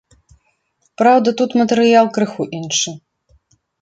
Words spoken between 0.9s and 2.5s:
Праўда, тут матэрыял крыху